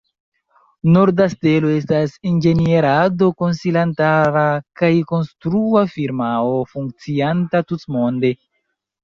[0.93, 4.47] Norda Stelo estas inĝenierado-konsilantara
[4.83, 8.35] kaj konstrua firmao funkcianta tutmonde.